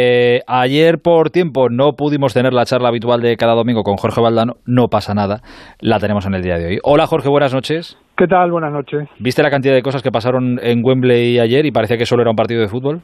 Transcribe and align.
Eh, 0.00 0.42
ayer 0.46 1.00
por 1.02 1.30
tiempo 1.30 1.70
no 1.70 1.94
pudimos 1.94 2.32
tener 2.32 2.52
la 2.52 2.64
charla 2.64 2.86
habitual 2.86 3.20
de 3.20 3.36
cada 3.36 3.54
domingo 3.54 3.82
con 3.82 3.96
Jorge 3.96 4.20
Valdano, 4.20 4.52
no 4.64 4.86
pasa 4.86 5.12
nada, 5.12 5.40
la 5.80 5.98
tenemos 5.98 6.24
en 6.24 6.34
el 6.34 6.42
día 6.42 6.56
de 6.56 6.66
hoy. 6.68 6.78
Hola 6.84 7.08
Jorge, 7.08 7.28
buenas 7.28 7.52
noches. 7.52 7.98
¿Qué 8.16 8.28
tal? 8.28 8.52
Buenas 8.52 8.72
noches. 8.72 9.08
¿Viste 9.18 9.42
la 9.42 9.50
cantidad 9.50 9.74
de 9.74 9.82
cosas 9.82 10.00
que 10.00 10.12
pasaron 10.12 10.60
en 10.62 10.84
Wembley 10.84 11.40
ayer 11.40 11.66
y 11.66 11.72
parecía 11.72 11.98
que 11.98 12.06
solo 12.06 12.22
era 12.22 12.30
un 12.30 12.36
partido 12.36 12.60
de 12.60 12.68
fútbol? 12.68 13.00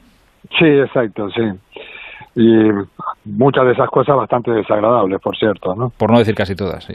Sí, 0.57 0.67
exacto, 0.67 1.29
sí. 1.31 1.43
Y 2.37 2.71
muchas 3.25 3.65
de 3.65 3.73
esas 3.73 3.91
cosas 3.91 4.15
bastante 4.15 4.53
desagradables, 4.53 5.21
por 5.21 5.37
cierto, 5.37 5.75
¿no? 5.75 5.91
Por 5.99 6.13
no 6.13 6.21
decir 6.21 6.37
casi 6.37 6.55
todas, 6.55 6.85
sí. 6.85 6.95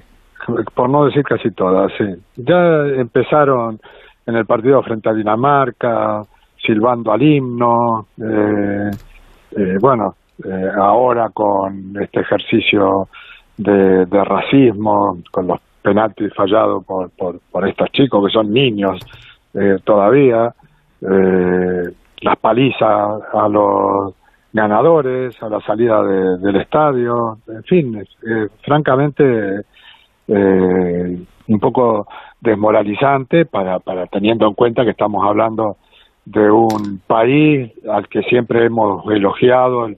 Por 0.76 0.90
no 0.90 1.08
decir 1.08 1.24
casi 1.24 1.52
todas, 1.52 1.92
sí. 1.98 2.06
Ya 2.38 2.86
empezaron 2.96 3.82
en 4.26 4.36
el 4.38 4.46
partido 4.46 4.82
frente 4.82 5.10
a 5.10 5.14
Dinamarca, 5.14 6.24
silbando 6.66 7.12
al 7.12 7.22
himno, 7.22 8.08
eh, 8.18 8.92
eh, 9.56 9.78
bueno, 9.80 10.16
eh, 10.44 10.70
ahora 10.76 11.30
con 11.30 11.96
este 12.02 12.22
ejercicio 12.22 13.10
de, 13.58 14.06
racismo, 14.06 15.18
con 15.32 15.48
los 15.48 15.60
penaltis 15.82 16.34
fallados 16.34 16.86
por, 16.86 17.10
por, 17.12 17.68
estos 17.68 17.92
chicos 17.92 18.26
que 18.26 18.32
son 18.32 18.54
niños 18.54 19.00
todavía, 19.84 20.54
las 21.02 22.38
palizas 22.40 23.22
a 23.34 23.48
los 23.50 24.14
ganadores, 24.54 25.42
a 25.42 25.50
la 25.50 25.60
salida 25.62 26.02
del 26.04 26.56
estadio, 26.58 27.40
en 27.48 27.64
fin, 27.64 28.08
francamente 28.64 29.64
un 30.28 31.60
poco 31.60 32.08
desmoralizante 32.40 33.46
para, 33.46 33.80
para 33.80 34.06
teniendo 34.08 34.48
en 34.48 34.54
cuenta 34.54 34.84
que 34.84 34.92
estamos 34.92 35.26
hablando 35.26 35.78
de 36.30 36.52
un 36.52 37.02
país 37.08 37.72
al 37.90 38.08
que 38.08 38.22
siempre 38.22 38.66
hemos 38.66 39.04
elogiado 39.12 39.90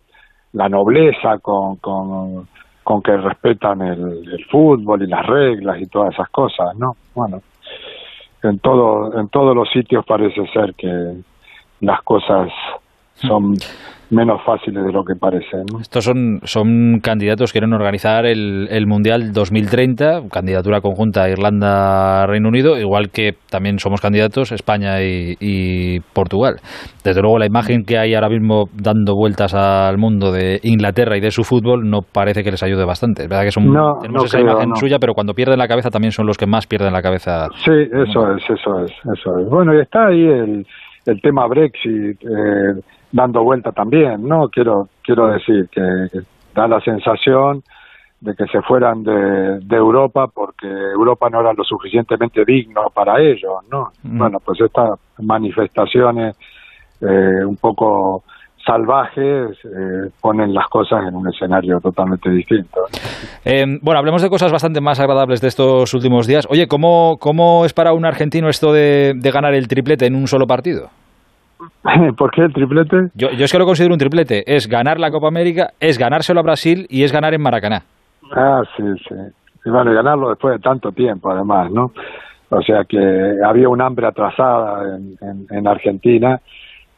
la 0.54 0.70
nobleza 0.70 1.40
con, 1.40 1.76
con, 1.77 2.48
con 2.84 3.02
que 3.02 3.17
respetan 3.17 3.81
el, 3.81 4.29
el, 4.32 4.46
fútbol 4.46 5.04
y 5.04 5.07
las 5.07 5.26
reglas 5.27 5.82
y 5.82 5.88
todas 5.88 6.13
esas 6.13 6.29
cosas, 6.29 6.73
¿no? 6.77 6.96
Bueno, 7.13 7.41
en 8.43 8.60
todo 8.60 9.20
en 9.20 9.27
todos 9.27 9.54
los 9.54 9.70
sitios 9.71 10.05
parece 10.05 10.48
ser 10.54 10.73
que 10.76 11.15
las 11.82 12.01
cosas 12.04 12.49
son 13.22 13.55
menos 14.12 14.41
fáciles 14.46 14.84
de 14.84 14.91
lo 14.91 15.04
que 15.04 15.16
parecen. 15.16 15.64
Estos 15.80 16.04
son, 16.04 16.40
son 16.44 17.00
candidatos 17.02 17.52
que 17.52 17.60
quieren 17.60 17.74
organizar 17.74 18.26
el, 18.26 18.68
el 18.70 18.86
Mundial 18.86 19.32
2030, 19.32 20.28
candidatura 20.30 20.82
conjunta 20.82 21.30
Irlanda-Reino 21.30 22.50
Unido, 22.50 22.78
igual 22.78 23.10
que 23.10 23.32
también 23.50 23.80
somos 23.80 24.02
candidatos 24.02 24.52
España 24.52 25.02
y, 25.02 26.00
Portugal. 26.13 26.55
Desde 27.04 27.22
luego 27.22 27.40
la 27.40 27.46
imagen 27.46 27.84
que 27.84 27.98
hay 27.98 28.13
ahora 28.13 28.30
mismo 28.30 28.66
dando 28.74 29.16
vueltas 29.16 29.54
al 29.54 29.98
mundo 29.98 30.32
de 30.32 30.60
Inglaterra 30.63 31.18
y 31.18 31.22
de 31.22 31.32
su 31.32 31.44
fútbol 31.44 31.90
no 31.90 32.00
parece 32.02 32.44
que 32.44 32.52
les 32.52 32.62
ayude 32.63 32.85
bastante. 32.85 33.24
Es 33.24 33.30
verdad 33.30 33.44
que 33.46 33.52
son, 33.52 33.66
tenemos 34.02 34.26
esa 34.26 34.40
imagen 34.40 34.76
suya, 34.76 34.98
pero 35.00 35.13
cuando 35.13 35.34
pierden 35.34 35.58
la 35.58 35.68
cabeza 35.68 35.90
también 35.90 36.12
son 36.12 36.28
los 36.28 36.38
que 36.38 36.48
más 36.48 36.68
pierden 36.68 36.91
la 36.91 37.02
cabeza. 37.02 37.48
Sí, 37.63 37.72
eso 37.72 38.35
es, 38.35 38.44
eso 38.44 38.84
es, 38.84 38.91
eso 38.91 39.40
es. 39.40 39.50
Bueno, 39.50 39.74
y 39.74 39.80
está 39.80 40.08
ahí 40.08 40.26
el, 40.26 40.66
el 41.06 41.22
tema 41.22 41.48
Brexit. 41.48 42.22
Eh, 42.24 42.82
dando 43.12 43.43
vuelta 43.43 43.71
también, 43.71 44.27
¿no? 44.27 44.49
Quiero, 44.49 44.87
quiero 45.04 45.27
decir 45.27 45.67
que, 45.71 45.81
da 46.54 46.67
la 46.67 46.81
sensación 46.81 47.63
de 48.20 48.35
que 48.35 48.45
se 48.48 48.62
fueran 48.62 49.04
de, 49.04 49.59
de, 49.62 49.76
Europa 49.76 50.27
porque 50.27 50.67
Europa 50.67 51.29
no 51.29 51.39
era 51.41 51.54
lo 51.54 51.63
suficientemente 51.63 52.45
digno 52.45 52.89
para 52.93 53.20
ellos, 53.20 53.63
¿no? 53.71 53.91
Mm. 54.04 54.17
Bueno, 54.17 54.37
pues 54.45 54.62
estas 54.62 54.99
manifestaciones 55.17 56.37
eh, 57.01 57.45
un 57.45 57.57
poco 57.57 58.23
salvajes 58.63 59.57
eh, 59.65 60.12
ponen 60.21 60.54
las 60.54 60.67
cosas 60.67 61.07
en 61.07 61.15
un 61.15 61.27
escenario 61.27 61.79
totalmente 61.79 62.29
distinto. 62.29 62.82
Eh, 63.43 63.65
bueno, 63.82 63.99
hablemos 63.99 64.22
de 64.22 64.29
cosas 64.29 64.51
bastante 64.51 64.81
más 64.81 65.00
agradables 65.00 65.41
de 65.41 65.47
estos 65.47 65.91
últimos 65.95 66.28
días. 66.28 66.47
Oye, 66.50 66.67
¿cómo, 66.67 67.17
cómo 67.19 67.66
es 67.66 67.73
para 67.73 67.94
un 67.94 68.05
argentino 68.05 68.50
esto 68.50 68.71
de, 68.71 69.13
de 69.16 69.31
ganar 69.31 69.55
el 69.55 69.67
triplete 69.67 70.05
en 70.05 70.16
un 70.16 70.27
solo 70.27 70.45
partido? 70.45 70.89
¿Por 72.17 72.31
qué 72.31 72.41
el 72.41 72.53
triplete? 72.53 73.09
Yo, 73.13 73.29
yo 73.31 73.45
es 73.45 73.51
que 73.51 73.59
lo 73.59 73.66
considero 73.66 73.94
un 73.94 73.99
triplete. 73.99 74.44
Es 74.55 74.67
ganar 74.67 74.99
la 74.99 75.11
Copa 75.11 75.27
América, 75.27 75.72
es 75.79 75.97
ganárselo 75.97 76.39
a 76.39 76.44
Brasil 76.44 76.88
y 76.89 77.03
es 77.03 77.11
ganar 77.11 77.33
en 77.33 77.41
Maracaná. 77.41 77.83
Ah, 78.33 78.61
sí, 78.75 78.83
sí. 79.07 79.16
Y 79.66 79.69
bueno, 79.69 79.91
y 79.91 79.95
ganarlo 79.95 80.29
después 80.29 80.55
de 80.55 80.59
tanto 80.59 80.91
tiempo, 80.91 81.29
además, 81.29 81.71
¿no? 81.71 81.91
O 82.50 82.61
sea 82.61 82.83
que 82.83 83.38
había 83.45 83.69
un 83.69 83.81
hambre 83.81 84.07
atrasada 84.07 84.97
en, 84.97 85.47
en, 85.50 85.67
Argentina 85.67 86.41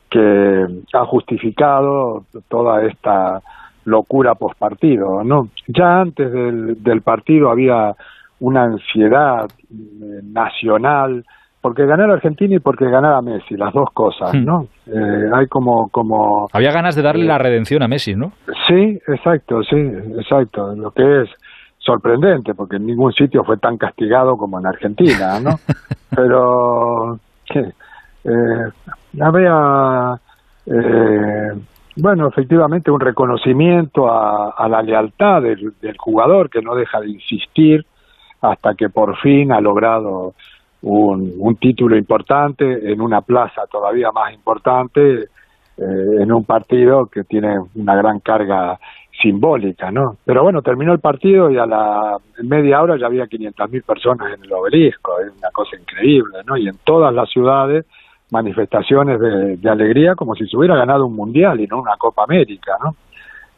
que 0.10 0.66
ha 0.94 1.06
justificado 1.06 2.26
toda 2.48 2.84
esta 2.86 3.42
locura 3.86 4.36
post 4.36 4.58
partido, 4.58 5.24
¿no? 5.24 5.50
Ya 5.68 6.02
antes 6.02 6.32
del, 6.32 6.82
del 6.82 7.02
partido 7.02 7.52
había 7.52 7.94
una 8.40 8.64
ansiedad 8.64 9.46
eh, 9.46 10.22
nacional 10.24 11.24
porque 11.64 11.86
ganar 11.86 12.10
a 12.10 12.16
Argentina 12.16 12.56
y 12.56 12.60
porque 12.60 12.90
ganar 12.90 13.14
a 13.14 13.22
Messi, 13.22 13.56
las 13.56 13.74
dos 13.74 13.90
cosas, 13.94 14.34
hmm. 14.34 14.44
¿no? 14.44 14.68
Eh, 14.86 15.30
hay 15.34 15.48
como, 15.48 15.88
como... 15.88 16.50
Había 16.52 16.74
ganas 16.74 16.94
de 16.94 17.02
darle 17.02 17.24
la 17.24 17.38
redención 17.38 17.82
a 17.82 17.88
Messi, 17.88 18.16
¿no? 18.16 18.34
Sí, 18.68 19.00
exacto, 19.08 19.64
sí, 19.64 19.78
exacto. 19.78 20.76
Lo 20.76 20.92
que 20.92 21.22
es 21.22 21.30
sorprendente, 21.78 22.54
porque 22.54 22.76
en 22.76 22.86
ningún 22.86 23.14
sitio 23.14 23.46
fue 23.46 23.60
tan 23.60 23.78
castigado 23.78 24.36
como 24.36 24.60
en 24.60 24.68
Argentina, 24.68 25.40
¿no? 25.40 25.52
Pero, 26.14 27.18
eh, 27.56 29.22
había, 29.22 30.20
eh, 30.66 31.52
bueno, 31.96 32.28
efectivamente 32.28 32.92
un 32.92 33.00
reconocimiento 33.00 34.12
a, 34.12 34.50
a 34.50 34.68
la 34.68 34.82
lealtad 34.82 35.42
del, 35.42 35.76
del 35.82 35.98
jugador 35.98 36.50
que 36.50 36.62
no 36.62 36.76
deja 36.76 37.00
de 37.00 37.12
insistir 37.12 37.86
hasta 38.42 38.76
que 38.76 38.90
por 38.90 39.16
fin 39.20 39.54
ha 39.54 39.62
logrado 39.62 40.34
un, 40.84 41.34
un 41.38 41.56
título 41.56 41.98
importante 41.98 42.92
en 42.92 43.02
una 43.02 43.22
plaza 43.22 43.64
todavía 43.72 44.12
más 44.12 44.34
importante, 44.34 45.24
eh, 45.78 46.22
en 46.22 46.32
un 46.32 46.44
partido 46.44 47.08
que 47.08 47.24
tiene 47.24 47.58
una 47.76 47.96
gran 47.96 48.20
carga 48.20 48.78
simbólica, 49.22 49.92
¿no? 49.92 50.18
Pero 50.26 50.44
bueno, 50.44 50.62
terminó 50.62 50.92
el 50.92 51.00
partido 51.00 51.50
y 51.50 51.58
a 51.58 51.66
la 51.66 52.18
media 52.44 52.82
hora 52.82 52.98
ya 52.98 53.06
había 53.06 53.26
500.000 53.26 53.84
personas 53.84 54.34
en 54.34 54.44
el 54.44 54.54
obelisco, 54.54 55.20
es 55.20 55.32
una 55.38 55.50
cosa 55.52 55.78
increíble, 55.78 56.40
¿no? 56.46 56.58
Y 56.58 56.68
en 56.68 56.78
todas 56.84 57.14
las 57.14 57.30
ciudades 57.30 57.86
manifestaciones 58.32 59.20
de, 59.20 59.58
de 59.58 59.70
alegría 59.70 60.16
como 60.16 60.36
si 60.36 60.46
se 60.48 60.58
hubiera 60.58 60.76
ganado 60.76 61.06
un 61.06 61.16
mundial 61.16 61.62
y 61.62 61.68
no 61.68 61.80
una 61.80 61.96
Copa 61.98 62.24
América, 62.24 62.74
¿no? 62.84 62.96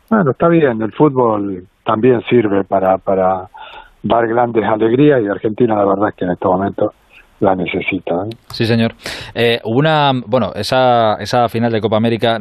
Bueno, 0.09 0.31
está 0.31 0.47
bien, 0.47 0.81
el 0.81 0.91
fútbol 0.91 1.65
también 1.83 2.21
sirve 2.29 2.63
para, 2.63 2.97
para 2.99 3.47
dar 4.03 4.27
grandes 4.27 4.63
alegrías 4.63 5.21
y 5.23 5.27
Argentina 5.27 5.75
la 5.75 5.85
verdad 5.85 6.09
es 6.09 6.15
que 6.15 6.25
en 6.25 6.31
este 6.31 6.45
momento 6.45 6.93
la 7.39 7.55
necesita. 7.55 8.15
¿eh? 8.25 8.35
Sí, 8.51 8.65
señor. 8.65 8.93
Eh, 9.33 9.59
una, 9.65 10.11
bueno, 10.25 10.51
esa, 10.55 11.15
esa 11.19 11.47
final 11.49 11.71
de 11.71 11.81
Copa 11.81 11.97
América 11.97 12.37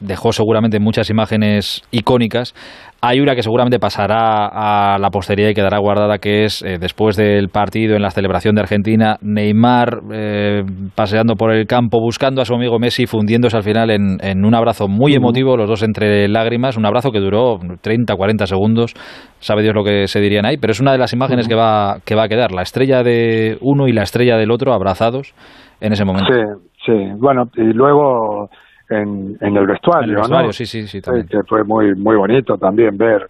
dejó 0.00 0.32
seguramente 0.32 0.78
muchas 0.78 1.10
imágenes 1.10 1.82
icónicas. 1.90 2.54
Hay 3.02 3.20
una 3.20 3.34
que 3.34 3.42
seguramente 3.42 3.78
pasará 3.78 4.46
a 4.46 4.98
la 4.98 5.10
posteridad 5.10 5.50
y 5.50 5.54
quedará 5.54 5.78
guardada, 5.78 6.18
que 6.18 6.44
es 6.44 6.62
eh, 6.62 6.78
después 6.80 7.14
del 7.16 7.50
partido 7.50 7.94
en 7.94 8.02
la 8.02 8.10
celebración 8.10 8.54
de 8.54 8.62
Argentina, 8.62 9.18
Neymar 9.20 10.00
eh, 10.12 10.62
paseando 10.94 11.34
por 11.34 11.52
el 11.52 11.66
campo, 11.66 12.00
buscando 12.00 12.40
a 12.40 12.46
su 12.46 12.54
amigo 12.54 12.78
Messi, 12.78 13.06
fundiéndose 13.06 13.56
al 13.56 13.62
final 13.62 13.90
en, 13.90 14.16
en 14.22 14.44
un 14.44 14.54
abrazo 14.54 14.88
muy 14.88 15.14
emotivo, 15.14 15.56
los 15.56 15.68
dos 15.68 15.82
entre 15.82 16.26
lágrimas, 16.28 16.76
un 16.76 16.86
abrazo 16.86 17.10
que 17.10 17.20
duró 17.20 17.58
30, 17.80 18.14
40 18.14 18.46
segundos, 18.46 18.94
sabe 19.40 19.62
Dios 19.62 19.74
lo 19.74 19.84
que 19.84 20.06
se 20.06 20.20
dirían 20.20 20.46
ahí, 20.46 20.56
pero 20.56 20.72
es 20.72 20.80
una 20.80 20.92
de 20.92 20.98
las 20.98 21.12
imágenes 21.12 21.48
que, 21.48 21.54
va, 21.54 21.98
que 22.04 22.14
va 22.14 22.24
a 22.24 22.28
quedar, 22.28 22.52
la 22.52 22.62
estrella 22.62 23.02
de 23.02 23.58
uno 23.60 23.88
y 23.88 23.92
la 23.92 24.02
estrella 24.02 24.36
del 24.36 24.50
otro 24.50 24.72
abrazados 24.72 25.34
en 25.80 25.92
ese 25.92 26.04
momento. 26.04 26.32
Sí, 26.32 26.40
sí, 26.86 27.12
bueno, 27.18 27.44
y 27.56 27.72
luego 27.72 28.48
en, 28.88 29.36
en 29.40 29.56
el 29.56 29.66
vestuario, 29.66 30.22
¿no? 30.28 30.52
Sí, 30.52 30.66
sí, 30.66 30.86
sí, 30.86 31.00
también. 31.00 31.26
Que 31.28 31.42
fue 31.46 31.64
muy, 31.64 31.94
muy 31.94 32.16
bonito 32.16 32.56
también 32.56 32.96
ver 32.96 33.26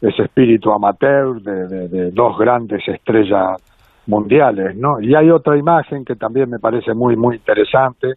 ese 0.00 0.24
espíritu 0.24 0.70
amateur 0.72 1.40
de, 1.40 1.88
de, 1.88 2.10
dos 2.10 2.36
grandes 2.38 2.86
estrellas 2.86 3.62
mundiales, 4.06 4.76
¿no? 4.76 5.00
Y 5.00 5.14
hay 5.14 5.30
otra 5.30 5.56
imagen 5.56 6.04
que 6.04 6.14
también 6.14 6.50
me 6.50 6.58
parece 6.58 6.92
muy, 6.94 7.16
muy 7.16 7.36
interesante, 7.36 8.14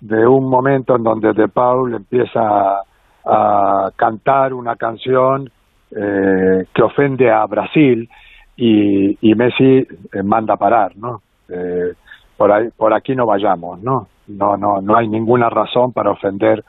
de 0.00 0.26
un 0.26 0.48
momento 0.48 0.96
en 0.96 1.02
donde 1.02 1.32
De 1.32 1.48
Paul 1.48 1.94
empieza 1.94 2.80
a, 3.24 3.90
cantar 3.96 4.54
una 4.54 4.76
canción 4.76 5.50
eh, 5.90 6.66
que 6.74 6.82
ofende 6.82 7.30
a 7.30 7.44
Brasil 7.46 8.08
y, 8.56 9.18
y 9.20 9.34
Messi 9.34 9.86
eh, 10.12 10.22
manda 10.22 10.56
parar, 10.56 10.96
¿no? 10.96 11.22
Eh, 11.48 11.92
por 12.36 12.52
ahí, 12.52 12.68
por 12.76 12.92
aquí 12.92 13.14
no 13.14 13.26
vayamos, 13.26 13.82
¿no? 13.82 14.08
no, 14.28 14.56
no, 14.56 14.80
no 14.80 14.96
hay 14.96 15.08
ninguna 15.08 15.48
razón 15.48 15.92
para 15.92 16.10
ofender 16.10 16.64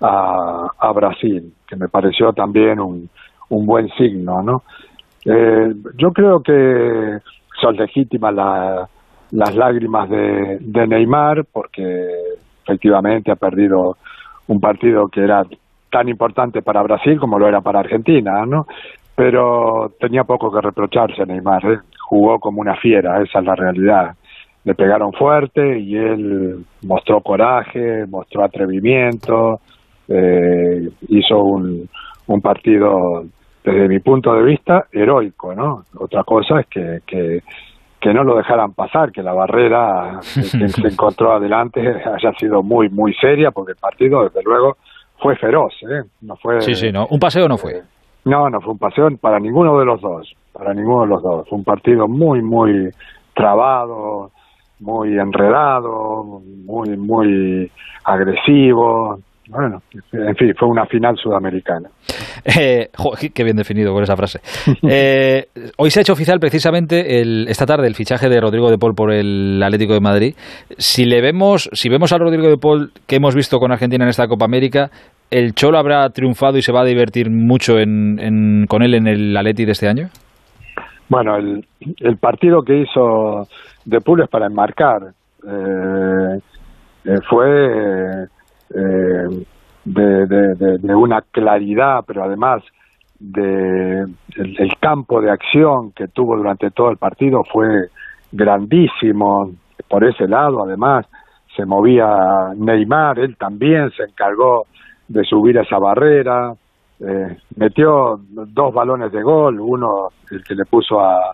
a, 0.00 0.92
Brasil, 0.94 1.54
que 1.66 1.76
me 1.76 1.88
pareció 1.88 2.32
también 2.32 2.80
un, 2.80 3.08
un 3.50 3.66
buen 3.66 3.88
signo, 3.90 4.42
¿no? 4.42 4.62
Eh, 5.24 5.72
yo 5.96 6.12
creo 6.12 6.42
que 6.42 7.18
son 7.60 7.76
legítimas 7.76 8.34
la, 8.34 8.88
las 9.30 9.54
lágrimas 9.54 10.10
de, 10.10 10.58
de 10.60 10.86
Neymar, 10.88 11.44
porque 11.52 12.08
efectivamente 12.64 13.30
ha 13.30 13.36
perdido 13.36 13.96
un 14.48 14.60
partido 14.60 15.06
que 15.06 15.22
era 15.22 15.44
tan 15.92 16.08
importante 16.08 16.62
para 16.62 16.82
Brasil 16.82 17.20
como 17.20 17.38
lo 17.38 17.46
era 17.46 17.60
para 17.60 17.80
Argentina, 17.80 18.44
¿no? 18.46 18.66
Pero 19.14 19.92
tenía 20.00 20.24
poco 20.24 20.50
que 20.50 20.60
reprocharse 20.60 21.26
Neymar, 21.26 21.64
¿eh? 21.66 21.78
jugó 22.00 22.40
como 22.40 22.60
una 22.62 22.74
fiera, 22.76 23.22
esa 23.22 23.40
es 23.40 23.44
la 23.44 23.54
realidad. 23.54 24.14
Le 24.64 24.74
pegaron 24.74 25.12
fuerte 25.12 25.78
y 25.78 25.96
él 25.96 26.64
mostró 26.86 27.20
coraje, 27.20 28.06
mostró 28.06 28.42
atrevimiento, 28.42 29.60
eh, 30.08 30.88
hizo 31.08 31.38
un, 31.42 31.88
un 32.26 32.40
partido 32.40 33.24
desde 33.62 33.88
mi 33.88 34.00
punto 34.00 34.34
de 34.34 34.42
vista 34.42 34.86
heroico, 34.90 35.54
¿no? 35.54 35.84
Otra 35.98 36.24
cosa 36.24 36.60
es 36.60 36.66
que, 36.66 37.00
que, 37.06 37.40
que 38.00 38.12
no 38.12 38.24
lo 38.24 38.36
dejaran 38.36 38.72
pasar, 38.72 39.12
que 39.12 39.22
la 39.22 39.32
barrera 39.32 40.20
que 40.34 40.68
se 40.68 40.88
encontró 40.88 41.32
adelante 41.32 41.80
haya 42.04 42.32
sido 42.38 42.62
muy, 42.62 42.88
muy 42.88 43.14
seria, 43.14 43.50
porque 43.50 43.72
el 43.72 43.78
partido, 43.78 44.24
desde 44.24 44.42
luego, 44.42 44.76
fue 45.22 45.36
feroz, 45.36 45.72
¿eh? 45.82 46.02
No 46.22 46.36
fue... 46.36 46.60
Sí, 46.60 46.74
sí, 46.74 46.90
¿no? 46.90 47.06
¿Un 47.06 47.20
paseo 47.20 47.48
no 47.48 47.56
fue? 47.56 47.80
No, 48.24 48.50
no 48.50 48.60
fue 48.60 48.72
un 48.72 48.78
paseo 48.78 49.08
para 49.20 49.38
ninguno 49.38 49.78
de 49.78 49.84
los 49.84 50.00
dos, 50.00 50.34
para 50.52 50.74
ninguno 50.74 51.02
de 51.02 51.08
los 51.08 51.22
dos. 51.22 51.48
Fue 51.48 51.58
un 51.58 51.64
partido 51.64 52.08
muy, 52.08 52.42
muy 52.42 52.90
trabado, 53.34 54.30
muy 54.80 55.18
enredado, 55.18 56.24
muy, 56.66 56.96
muy 56.96 57.70
agresivo. 58.04 59.18
Bueno, 59.48 59.82
en 60.12 60.36
fin, 60.36 60.54
fue 60.56 60.68
una 60.68 60.86
final 60.86 61.16
sudamericana. 61.16 61.88
Eh, 62.44 62.88
qué 63.32 63.44
bien 63.44 63.56
definido 63.56 63.92
con 63.92 64.02
esa 64.02 64.16
frase. 64.16 64.40
Eh, 64.88 65.46
hoy 65.78 65.90
se 65.90 66.00
ha 66.00 66.02
hecho 66.02 66.12
oficial 66.12 66.38
precisamente 66.40 67.20
el, 67.20 67.46
esta 67.48 67.66
tarde 67.66 67.86
el 67.86 67.94
fichaje 67.94 68.28
de 68.28 68.40
Rodrigo 68.40 68.70
de 68.70 68.78
Paul 68.78 68.94
por 68.94 69.12
el 69.12 69.62
Atlético 69.62 69.94
de 69.94 70.00
Madrid. 70.00 70.34
Si 70.76 71.04
le 71.04 71.20
vemos, 71.20 71.70
si 71.72 71.88
vemos 71.88 72.12
a 72.12 72.18
Rodrigo 72.18 72.48
de 72.48 72.56
Paul 72.56 72.90
que 73.06 73.16
hemos 73.16 73.34
visto 73.34 73.58
con 73.58 73.70
Argentina 73.70 74.04
en 74.04 74.10
esta 74.10 74.26
Copa 74.26 74.44
América, 74.44 74.90
el 75.30 75.54
Cholo 75.54 75.78
habrá 75.78 76.08
triunfado 76.10 76.58
y 76.58 76.62
se 76.62 76.72
va 76.72 76.80
a 76.82 76.84
divertir 76.84 77.30
mucho 77.30 77.78
en, 77.78 78.66
con 78.68 78.82
él 78.82 78.94
en 78.94 79.06
el 79.06 79.36
Atleti 79.36 79.64
de 79.64 79.72
este 79.72 79.88
año. 79.88 80.08
Bueno, 81.08 81.36
el, 81.36 81.64
el 82.00 82.16
partido 82.16 82.62
que 82.62 82.82
hizo 82.82 83.46
de 83.84 84.00
Paul 84.00 84.22
es 84.22 84.28
para 84.28 84.46
enmarcar. 84.46 85.12
Eh, 85.46 86.38
eh 87.04 87.18
fue 87.28 88.26
eh, 88.74 89.44
de, 89.84 90.94
una 90.94 91.22
claridad, 91.22 92.04
pero 92.06 92.24
además 92.24 92.62
de 93.18 94.06
el, 94.36 94.72
campo 94.80 95.20
de 95.20 95.30
acción 95.30 95.92
que 95.92 96.08
tuvo 96.08 96.36
durante 96.36 96.70
todo 96.70 96.90
el 96.90 96.96
partido 96.96 97.42
fue 97.44 97.88
grandísimo 98.30 99.50
por 99.88 100.04
ese 100.04 100.26
lado. 100.26 100.64
Además 100.64 101.06
se 101.56 101.64
movía 101.64 102.52
Neymar 102.56 103.18
él 103.18 103.36
también 103.36 103.90
se 103.90 104.04
encargó 104.04 104.66
de 105.08 105.22
subir 105.24 105.58
esa 105.58 105.78
barrera 105.78 106.54
eh, 107.00 107.36
metió 107.56 108.20
dos 108.30 108.72
balones 108.72 109.12
de 109.12 109.22
gol 109.22 109.60
uno 109.60 110.08
el 110.30 110.42
que 110.44 110.54
le 110.54 110.64
puso 110.64 111.00
a, 111.00 111.32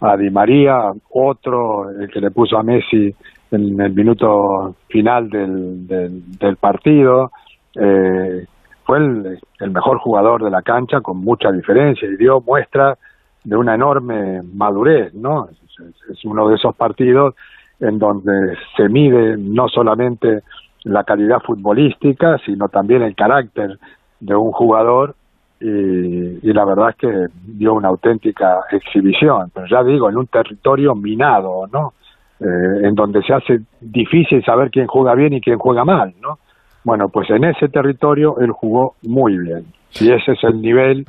a 0.00 0.16
Di 0.16 0.30
María 0.30 0.90
otro 1.10 1.90
el 1.90 2.08
que 2.10 2.20
le 2.20 2.30
puso 2.30 2.58
a 2.58 2.62
Messi 2.62 3.14
en 3.50 3.80
el 3.80 3.92
minuto 3.92 4.74
final 4.88 5.28
del, 5.28 5.86
del, 5.86 6.56
partido. 6.56 7.32
Eh, 7.74 8.46
fue 8.84 8.98
el, 8.98 9.38
el, 9.60 9.70
mejor 9.70 9.98
jugador 9.98 10.42
de 10.42 10.50
la 10.50 10.62
cancha 10.62 11.00
con 11.00 11.18
mucha 11.18 11.50
diferencia 11.52 12.08
y 12.08 12.16
dio 12.16 12.40
muestra 12.40 12.96
de 13.44 13.56
una 13.56 13.74
enorme 13.74 14.42
madurez, 14.42 15.14
¿no? 15.14 15.48
Es, 15.48 16.24
uno 16.24 16.48
de 16.48 16.56
esos 16.56 16.74
partidos 16.76 17.34
en 17.78 17.98
donde 17.98 18.56
se 18.76 18.88
mide 18.88 19.36
no 19.38 19.68
solamente 19.68 20.42
la 20.84 21.04
calidad 21.04 21.40
futbolística, 21.40 22.36
sino 22.44 22.68
también 22.68 23.02
el 23.02 23.14
carácter 23.14 23.78
de 24.18 24.34
un 24.34 24.52
jugador 24.52 25.14
y, 25.58 25.66
y, 25.66 26.52
la 26.52 26.64
verdad 26.64 26.90
es 26.90 26.96
que 26.96 27.26
dio 27.44 27.74
una 27.74 27.88
auténtica 27.88 28.60
exhibición, 28.70 29.50
pero 29.52 29.66
ya 29.66 29.82
digo, 29.82 30.08
en 30.08 30.16
un 30.16 30.26
territorio 30.26 30.94
minado, 30.94 31.66
¿no? 31.70 31.92
Eh, 32.40 32.86
en 32.86 32.94
donde 32.94 33.22
se 33.22 33.34
hace 33.34 33.58
difícil 33.82 34.42
saber 34.42 34.70
quién 34.70 34.86
juega 34.86 35.14
bien 35.14 35.34
y 35.34 35.42
quién 35.42 35.58
juega 35.58 35.84
mal, 35.84 36.14
¿no? 36.22 36.38
Bueno, 36.84 37.10
pues 37.10 37.28
en 37.28 37.44
ese 37.44 37.68
territorio 37.68 38.38
él 38.40 38.50
jugó 38.50 38.94
muy 39.02 39.36
bien. 39.36 39.66
Si 39.90 40.10
ese 40.10 40.32
es 40.32 40.44
el 40.44 40.62
nivel, 40.62 41.04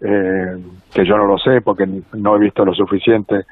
eh, 0.00 0.56
que 0.92 1.06
yo 1.06 1.16
no 1.16 1.26
lo 1.26 1.38
sé 1.38 1.60
porque 1.62 1.86
no 2.14 2.34
he 2.34 2.40
visto 2.40 2.64
lo 2.64 2.74
suficiente 2.74 3.44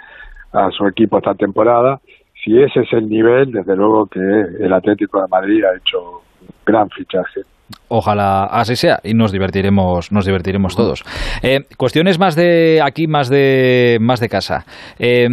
a 0.52 0.70
su 0.70 0.88
equipo 0.88 1.18
esta 1.18 1.34
temporada, 1.34 2.00
si 2.42 2.60
ese 2.60 2.80
es 2.80 2.92
el 2.92 3.08
nivel, 3.08 3.52
desde 3.52 3.76
luego 3.76 4.06
que 4.06 4.18
el 4.18 4.72
Atlético 4.72 5.20
de 5.20 5.28
Madrid 5.30 5.62
ha 5.62 5.76
hecho 5.76 6.22
gran 6.66 6.90
fichaje. 6.90 7.42
Ojalá 7.86 8.46
así 8.46 8.74
sea 8.74 8.98
y 9.04 9.14
nos 9.14 9.30
divertiremos, 9.30 10.10
nos 10.10 10.26
divertiremos 10.26 10.74
todos. 10.74 11.04
Eh, 11.44 11.60
cuestiones 11.76 12.18
más 12.18 12.34
de 12.34 12.80
aquí, 12.82 13.06
más 13.06 13.28
de 13.28 13.98
más 14.00 14.18
de 14.18 14.28
casa. 14.28 14.64
Eh, 14.98 15.28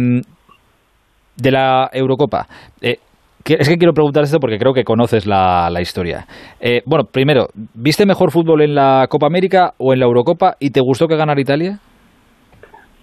de 1.40 1.50
la 1.50 1.88
Eurocopa. 1.92 2.46
Eh, 2.82 2.98
es 3.44 3.68
que 3.68 3.78
quiero 3.78 3.94
preguntar 3.94 4.24
esto 4.24 4.38
porque 4.40 4.58
creo 4.58 4.74
que 4.74 4.84
conoces 4.84 5.26
la, 5.26 5.70
historia. 5.80 6.26
Eh, 6.60 6.82
bueno, 6.84 7.04
primero, 7.04 7.46
¿viste 7.74 8.04
mejor 8.04 8.30
fútbol 8.30 8.60
en 8.60 8.74
la 8.74 9.06
Copa 9.08 9.26
América 9.26 9.72
o 9.78 9.94
en 9.94 10.00
la 10.00 10.06
Eurocopa 10.06 10.56
y 10.60 10.70
te 10.70 10.80
gustó 10.80 11.06
que 11.06 11.16
ganara 11.16 11.40
Italia? 11.40 11.78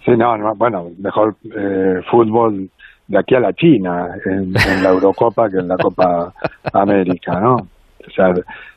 Sí, 0.04 0.12
no, 0.16 0.36
bueno, 0.56 0.90
mejor 1.00 1.34
eh, 1.44 2.00
fútbol 2.08 2.68
de 3.08 3.18
aquí 3.18 3.34
a 3.34 3.40
la 3.40 3.52
China 3.54 4.08
en, 4.24 4.52
la 4.52 4.90
Eurocopa 4.90 5.48
que 5.48 5.58
en 5.58 5.68
la 5.68 5.76
Copa 5.76 6.32
América, 6.72 7.40
¿no? 7.40 7.54
O 7.54 8.10
sea, 8.14 8.32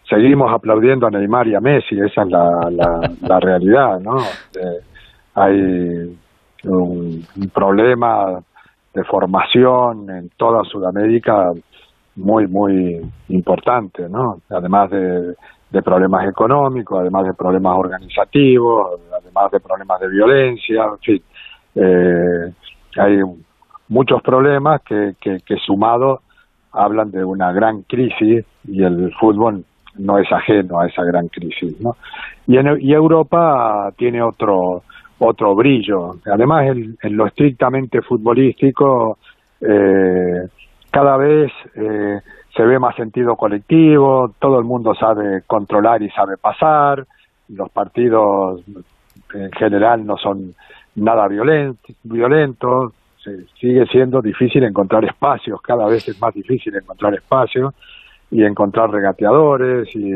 seguimos 0.09 0.51
aplaudiendo 0.51 1.05
a 1.05 1.11
Neymar 1.11 1.47
y 1.47 1.55
a 1.55 1.59
Messi, 1.59 1.99
esa 1.99 2.23
es 2.23 2.29
la, 2.29 2.49
la, 3.21 3.39
realidad, 3.39 3.99
¿no? 3.99 4.17
hay 5.35 6.17
un 6.63 7.49
problema 7.53 8.39
de 8.99 9.05
formación 9.05 10.09
en 10.09 10.29
toda 10.35 10.63
Sudamérica 10.65 11.51
muy, 12.17 12.47
muy 12.47 12.99
importante, 13.29 14.09
¿no? 14.09 14.41
Además 14.49 14.89
de, 14.91 15.35
problemas 15.83 16.27
económicos, 16.27 16.99
además 16.99 17.25
de 17.25 17.33
problemas 17.33 17.77
organizativos, 17.77 18.99
además 19.21 19.51
de 19.51 19.59
problemas 19.61 19.99
de 20.01 20.09
violencia, 20.09 20.83
en 20.83 20.99
fin, 20.99 21.23
eh, 21.75 22.53
hay 22.97 23.19
muchos 23.87 24.21
problemas 24.21 24.81
que, 24.81 25.13
que, 25.21 25.37
que 25.45 25.55
sumados 25.65 26.19
hablan 26.73 27.11
de 27.11 27.23
una 27.23 27.53
gran 27.53 27.83
crisis 27.83 28.45
y 28.67 28.83
el 28.83 29.13
fútbol 29.19 29.63
no 29.97 30.17
es 30.17 30.31
ajeno 30.31 30.79
a 30.79 30.87
esa 30.87 31.03
gran 31.03 31.27
crisis, 31.29 31.79
¿no? 31.79 31.95
Y, 32.47 32.57
en, 32.57 32.77
y 32.81 32.93
Europa 32.93 33.91
tiene 33.97 34.21
otro 34.21 34.83
otro 35.19 35.55
brillo. 35.55 36.15
Además, 36.25 36.67
en, 36.67 37.17
lo 37.17 37.27
estrictamente 37.27 38.01
futbolístico, 38.01 39.17
eh, 39.61 40.47
cada 40.89 41.17
vez 41.17 41.51
eh, 41.75 42.19
se 42.55 42.63
ve 42.63 42.79
más 42.79 42.95
sentido 42.95 43.35
colectivo, 43.35 44.33
todo 44.39 44.57
el 44.59 44.65
mundo 44.65 44.93
sabe 44.95 45.43
controlar 45.45 46.01
y 46.01 46.09
sabe 46.09 46.37
pasar, 46.37 47.05
los 47.49 47.69
partidos 47.69 48.61
en 49.33 49.51
general 49.51 50.05
no 50.05 50.17
son 50.17 50.53
nada 50.95 51.27
violentos, 51.27 52.93
sigue 53.59 53.85
siendo 53.87 54.21
difícil 54.21 54.63
encontrar 54.63 55.05
espacios, 55.05 55.61
cada 55.61 55.85
vez 55.87 56.07
es 56.07 56.19
más 56.19 56.33
difícil 56.33 56.75
encontrar 56.75 57.13
espacios 57.13 57.73
y 58.31 58.43
encontrar 58.43 58.89
regateadores 58.89 59.93
y, 59.95 60.11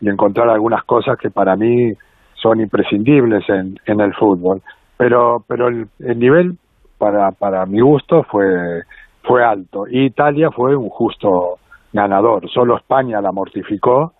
y 0.00 0.08
encontrar 0.08 0.48
algunas 0.48 0.84
cosas 0.84 1.18
que 1.18 1.30
para 1.30 1.56
mí 1.56 1.92
son 2.40 2.60
imprescindibles 2.60 3.48
en, 3.48 3.78
en 3.86 4.00
el 4.00 4.14
fútbol. 4.14 4.62
Pero, 4.96 5.44
pero 5.46 5.68
el, 5.68 5.88
nivel, 6.18 6.56
para, 6.98 7.30
para 7.32 7.66
mi 7.66 7.80
gusto, 7.80 8.24
fue, 8.24 8.82
fue 9.22 9.44
alto. 9.44 9.86
Y 9.88 10.06
Italia 10.06 10.50
fue 10.50 10.74
un 10.74 10.88
justo 10.88 11.58
ganador. 11.92 12.48
Solo 12.50 12.76
España 12.76 13.20
la 13.20 13.32
mortificó, 13.32 14.12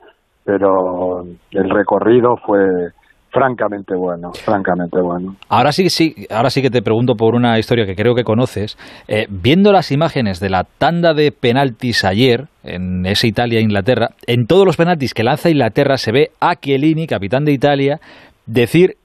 pero 0.44 1.24
el 1.50 1.70
recorrido 1.70 2.36
fue, 2.36 2.92
francamente 3.30 3.94
bueno, 3.94 4.32
francamente 4.32 5.00
bueno. 5.00 5.36
Ahora 5.48 5.72
sí, 5.72 5.90
sí, 5.90 6.26
ahora 6.30 6.50
sí 6.50 6.62
que 6.62 6.70
te 6.70 6.82
pregunto 6.82 7.14
por 7.14 7.34
una 7.34 7.58
historia 7.58 7.86
que 7.86 7.94
creo 7.94 8.14
que 8.14 8.24
conoces. 8.24 8.76
Eh, 9.06 9.26
viendo 9.28 9.72
las 9.72 9.92
imágenes 9.92 10.40
de 10.40 10.50
la 10.50 10.64
tanda 10.64 11.14
de 11.14 11.32
penaltis 11.32 12.04
ayer 12.04 12.48
en 12.64 13.06
esa 13.06 13.26
Italia-Inglaterra, 13.26 14.10
en 14.26 14.46
todos 14.46 14.64
los 14.64 14.76
penaltis 14.76 15.14
que 15.14 15.24
lanza 15.24 15.50
Inglaterra 15.50 15.96
se 15.96 16.12
ve 16.12 16.30
a 16.40 16.56
Chiellini, 16.56 17.06
capitán 17.06 17.44
de 17.44 17.52
Italia, 17.52 18.00
decir, 18.46 18.96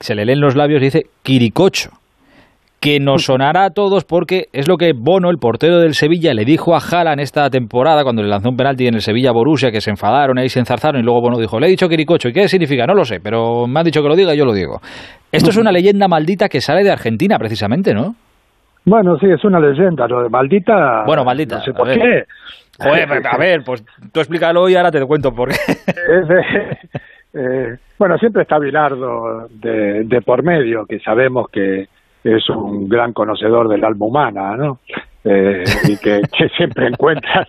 se 0.00 0.14
le 0.14 0.24
leen 0.24 0.40
los 0.40 0.56
labios 0.56 0.80
y 0.82 0.84
dice 0.86 1.06
Quiricocho 1.22 1.90
que 2.80 3.00
nos 3.00 3.24
sonará 3.24 3.64
a 3.64 3.70
todos 3.70 4.04
porque 4.04 4.44
es 4.52 4.68
lo 4.68 4.76
que 4.76 4.92
Bono, 4.94 5.30
el 5.30 5.38
portero 5.38 5.78
del 5.80 5.94
Sevilla, 5.94 6.32
le 6.32 6.44
dijo 6.44 6.74
a 6.74 6.80
en 7.12 7.20
esta 7.20 7.50
temporada 7.50 8.02
cuando 8.02 8.22
le 8.22 8.28
lanzó 8.28 8.50
un 8.50 8.56
penalti 8.56 8.86
en 8.86 8.94
el 8.94 9.00
Sevilla 9.00 9.32
Borussia, 9.32 9.70
que 9.70 9.80
se 9.80 9.90
enfadaron 9.90 10.38
y 10.38 10.48
se 10.48 10.60
enzarzaron 10.60 11.00
y 11.00 11.04
luego 11.04 11.20
Bono 11.20 11.38
dijo, 11.38 11.58
le 11.58 11.66
he 11.66 11.70
dicho 11.70 11.88
Quiricocho, 11.88 12.28
¿y 12.28 12.32
qué 12.32 12.48
significa? 12.48 12.86
No 12.86 12.94
lo 12.94 13.04
sé, 13.04 13.18
pero 13.22 13.66
me 13.66 13.80
han 13.80 13.84
dicho 13.84 14.02
que 14.02 14.08
lo 14.08 14.16
diga 14.16 14.34
y 14.34 14.38
yo 14.38 14.44
lo 14.44 14.52
digo. 14.52 14.80
Esto 15.32 15.50
es 15.50 15.56
una 15.56 15.72
leyenda 15.72 16.08
maldita 16.08 16.48
que 16.48 16.60
sale 16.60 16.82
de 16.82 16.90
Argentina 16.90 17.36
precisamente, 17.38 17.92
¿no? 17.92 18.14
Bueno, 18.84 19.16
sí, 19.18 19.26
es 19.26 19.44
una 19.44 19.60
leyenda, 19.60 20.06
lo 20.06 20.22
de 20.22 20.28
maldita... 20.30 21.04
Bueno, 21.04 21.24
maldita. 21.24 21.56
No 21.56 21.62
sé 21.62 21.72
por 21.72 21.88
qué. 21.88 22.24
Joder, 22.80 23.08
a 23.30 23.38
ver, 23.38 23.60
pues 23.64 23.84
tú 24.12 24.20
explícalo 24.20 24.68
y 24.68 24.76
ahora 24.76 24.90
te 24.90 25.04
cuento 25.04 25.32
por 25.32 25.48
qué. 25.50 25.56
Eh, 27.34 27.76
bueno, 27.98 28.16
siempre 28.16 28.42
está 28.42 28.58
Bilardo 28.58 29.48
de, 29.50 30.04
de 30.04 30.22
por 30.22 30.42
medio, 30.42 30.86
que 30.88 30.98
sabemos 30.98 31.46
que 31.52 31.84
es 32.24 32.48
un 32.50 32.88
gran 32.88 33.12
conocedor 33.12 33.68
del 33.68 33.84
alma 33.84 34.06
humana, 34.06 34.56
¿no? 34.56 34.78
Eh, 35.24 35.64
y 35.88 35.96
que, 35.98 36.22
que, 36.38 36.48
siempre 36.56 36.86
encuentra 36.86 37.46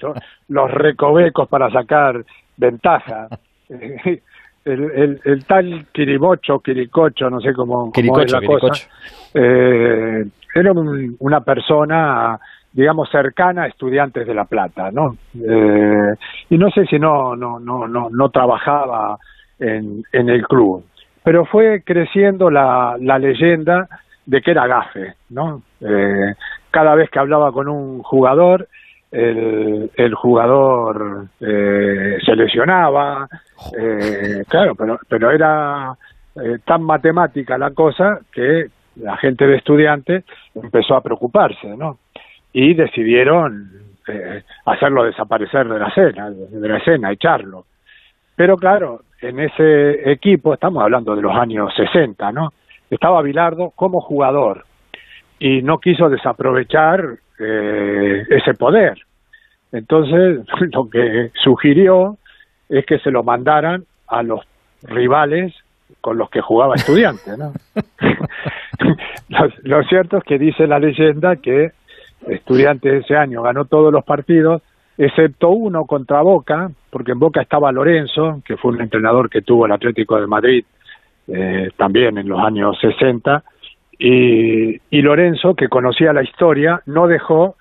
los 0.48 0.72
recovecos 0.72 1.48
para 1.48 1.70
sacar 1.72 2.24
ventaja. 2.58 3.28
Eh, 3.70 4.22
el, 4.66 4.92
el, 4.92 5.22
el, 5.24 5.46
tal 5.46 5.86
Quiribocho, 5.92 6.60
Quiricocho, 6.60 7.30
no 7.30 7.40
sé 7.40 7.54
cómo, 7.54 7.92
cómo 7.92 8.20
es 8.20 8.32
la 8.32 8.42
cosa, 8.42 8.88
eh, 9.34 10.26
era 10.54 10.72
un, 10.72 11.16
una 11.20 11.42
persona, 11.42 12.38
digamos, 12.74 13.10
cercana 13.10 13.64
a 13.64 13.68
estudiantes 13.68 14.28
de 14.28 14.34
La 14.34 14.46
Plata, 14.46 14.92
¿no? 14.92 15.16
Eh, 15.36 16.16
y 16.50 16.58
no 16.58 16.70
sé 16.72 16.86
si 16.86 17.00
no, 17.00 17.36
no, 17.36 17.60
no, 17.60 17.88
no, 17.88 18.10
no 18.10 18.30
trabajaba 18.30 19.18
en, 19.60 20.04
en 20.12 20.30
el 20.30 20.46
club, 20.46 20.84
pero 21.24 21.46
fue 21.46 21.82
creciendo 21.84 22.50
la, 22.50 22.96
la 23.00 23.18
leyenda 23.18 23.88
de 24.26 24.42
que 24.42 24.52
era 24.52 24.68
gafe, 24.68 25.16
¿no? 25.30 25.62
Eh, 25.82 26.34
cada 26.72 26.96
vez 26.96 27.10
que 27.10 27.20
hablaba 27.20 27.52
con 27.52 27.68
un 27.68 28.04
jugador, 28.04 28.68
el, 29.12 29.90
el 29.96 30.14
jugador 30.14 31.28
eh, 31.40 32.18
se 32.24 32.36
lesionaba, 32.36 33.28
eh, 33.78 34.44
claro, 34.48 34.76
pero, 34.76 35.00
pero 35.08 35.32
era 35.32 35.94
eh, 36.36 36.60
tan 36.64 36.84
matemática 36.84 37.58
la 37.58 37.72
cosa 37.72 38.20
que 38.32 38.68
la 38.98 39.18
gente 39.18 39.48
de 39.48 39.58
estudiantes 39.58 40.26
empezó 40.54 40.96
a 40.96 41.02
preocuparse, 41.02 41.76
¿no? 41.76 42.00
Y 42.54 42.74
decidieron 42.74 43.72
hacerlo 44.66 45.04
desaparecer 45.04 45.68
de 45.68 45.78
la 45.78 45.88
escena, 45.90 46.32
de 46.32 46.68
la 46.68 46.78
escena, 46.78 47.12
echarlo. 47.12 47.66
Pero 48.36 48.58
claro, 48.58 49.02
en 49.22 49.40
ese 49.40 50.12
equipo, 50.12 50.56
estamos 50.56 50.82
hablando 50.82 51.16
de 51.16 51.22
los 51.22 51.36
años 51.36 51.72
60, 51.76 52.32
¿no? 52.32 52.52
Estaba 52.90 53.22
Bilardo 53.22 53.72
como 53.76 54.02
jugador 54.02 54.66
y 55.40 55.62
no 55.62 55.80
quiso 55.80 56.10
desaprovechar 56.10 57.18
eh, 57.40 58.26
ese 58.30 58.54
poder. 58.54 59.00
Entonces, 59.72 60.46
lo 60.74 60.90
que 60.90 61.32
sugirió 61.42 62.18
es 62.68 62.86
que 62.86 63.00
se 63.00 63.12
lo 63.12 63.24
mandaran 63.24 63.86
a 64.08 64.24
los 64.24 64.42
rivales 64.84 65.54
con 66.02 66.18
los 66.18 66.30
que 66.30 66.42
jugaba 66.42 66.76
estudiante, 66.76 67.32
¿no? 67.38 67.54
lo, 69.30 69.50
lo, 69.64 69.84
cierto 69.84 70.18
es 70.18 70.24
que 70.24 70.38
dice 70.38 70.68
la 70.68 70.80
leyenda 70.80 71.36
que 71.38 71.72
estudiante 72.28 72.98
ese 72.98 73.16
año 73.16 73.42
ganó 73.42 73.66
todos 73.66 73.92
los 73.92 74.04
partidos, 74.06 74.62
excepto 74.98 75.50
uno 75.50 75.86
contra 75.86 76.22
Boca, 76.22 76.70
porque 76.90 77.14
en 77.14 77.20
Boca 77.20 77.42
estaba 77.42 77.72
Lorenzo, 77.72 78.42
que 78.46 78.58
fue 78.58 78.72
un 78.72 78.82
entrenador 78.82 79.30
que 79.30 79.42
tuvo 79.42 79.66
el 79.66 79.72
Atlético 79.72 80.20
de 80.20 80.28
Madrid 80.28 80.66
eh, 81.34 81.70
también 81.78 82.18
en 82.18 82.28
los 82.28 82.40
años 82.40 82.78
60, 82.82 83.44
y, 83.98 84.80
y 84.90 85.02
Lorenzo, 85.02 85.56
que 85.56 85.68
conocía 85.68 86.14
la 86.14 86.24
historia, 86.24 86.82
no 86.86 87.08
dejó 87.08 87.56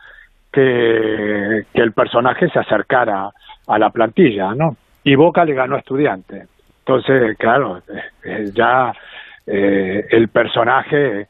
que, 0.53 1.65
el 1.75 1.93
personaje 1.93 2.49
se 2.49 2.59
acercara 2.59 3.31
a 3.67 3.79
la 3.79 3.91
plantilla, 3.91 4.55
¿no? 4.55 4.77
Y 5.05 5.15
Boca 5.15 5.45
le 5.45 5.55
ganó 5.55 5.77
a 5.77 5.81
Estudiante. 5.81 6.47
Entonces, 6.81 7.37
claro, 7.39 7.83
eh, 8.25 8.51
ya 8.55 8.93
eh, 9.47 10.07
el 10.11 10.29
personaje 10.29 11.27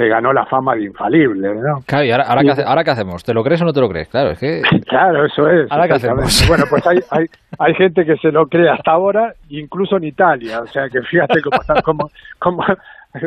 se 0.00 0.08
ganó 0.08 0.32
la 0.32 0.46
fama 0.46 0.74
de 0.76 0.84
infalible, 0.84 1.54
¿no? 1.56 1.82
Claro, 1.86 2.04
y 2.06 2.10
ahora, 2.10 2.24
ahora, 2.24 2.40
¿qué, 2.40 2.50
hace, 2.52 2.64
ahora 2.64 2.84
qué 2.84 2.90
hacemos? 2.90 3.22
¿Te 3.22 3.34
lo 3.34 3.44
crees 3.44 3.60
o 3.60 3.66
no 3.66 3.72
te 3.74 3.82
lo 3.82 3.88
crees? 3.90 4.08
Claro, 4.08 4.30
es 4.30 4.38
que... 4.38 4.62
claro, 4.88 5.26
eso 5.26 5.46
es. 5.50 5.70
¿Ahora 5.70 5.88
qué 5.88 5.94
hacemos? 5.94 6.48
Bueno, 6.48 6.64
pues 6.70 6.86
hay, 6.86 7.00
hay, 7.10 7.26
hay 7.58 7.74
gente 7.74 8.06
que 8.06 8.16
se 8.16 8.32
lo 8.32 8.46
cree 8.46 8.70
hasta 8.70 8.92
ahora, 8.92 9.34
incluso 9.50 9.98
en 9.98 10.04
Italia, 10.04 10.60
o 10.62 10.66
sea 10.68 10.88
que 10.88 11.02
fíjate 11.02 11.42
cómo, 11.42 11.60
está, 11.60 11.82
cómo, 11.82 12.10
cómo 12.38 12.64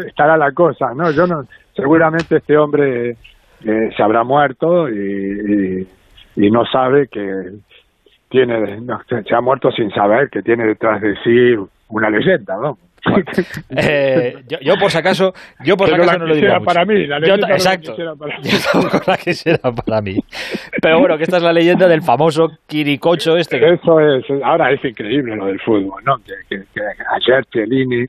estará 0.08 0.36
la 0.36 0.51
cosa, 0.51 0.96
¿no? 0.96 1.12
Yo 1.12 1.27
no, 1.27 1.44
seguramente 1.75 2.38
este 2.38 2.58
hombre 2.58 3.12
eh, 3.12 3.89
se 3.96 4.01
habrá 4.01 4.24
muerto 4.24 4.89
y, 4.89 5.88
y, 6.36 6.48
y 6.48 6.50
no 6.50 6.65
sabe 6.65 7.08
que 7.08 7.51
tiene, 8.30 8.82
no, 8.82 9.00
se 9.08 9.36
ha 9.36 9.42
muerto 9.42 9.70
sin 9.72 9.92
saber 9.92 10.27
que 10.32 10.42
tiene 10.42 10.65
detrás 10.65 11.00
de 11.01 11.13
sí 11.24 11.56
una 11.89 12.10
leyenda, 12.10 12.58
¿no? 12.58 12.80
Bueno, 13.06 13.26
eh, 13.70 14.36
yo, 14.48 14.60
yo, 14.62 14.78
por 14.78 14.92
si 14.92 14.98
acaso, 14.98 15.34
yo 15.64 15.76
por 15.76 15.90
si 15.90 15.96
acaso 15.96 16.20
no 16.20 16.26
lo 16.26 16.36
digo 16.36 16.54
mucho. 16.54 16.66
para 16.66 16.86
mí, 16.86 17.06
la 17.06 17.20
yo, 17.20 17.36
exacto, 17.36 17.96
la 17.98 18.16
para 18.16 18.40
mí. 18.40 18.50
yo 18.50 18.58
tampoco 18.72 19.02
la 19.08 19.18
quisiera 19.18 19.72
para 19.72 20.02
mí. 20.02 20.18
Pero 20.82 21.00
bueno, 21.00 21.18
que 21.18 21.24
esta 21.24 21.38
es 21.38 21.44
la 21.44 21.54
leyenda 21.54 21.88
del 21.88 22.02
famoso 22.02 22.50
Quiricocho 22.68 23.36
este. 23.38 23.58
Eso 23.74 24.00
es, 24.00 24.24
ahora 24.44 24.72
es 24.72 24.84
increíble 24.86 25.36
lo 25.36 25.48
del 25.48 25.60
fútbol, 25.60 26.02
¿no? 26.06 26.18
Que, 26.18 26.34
que, 26.50 26.64
que 26.74 26.82
ayer 27.16 27.46
Cellini 27.52 28.06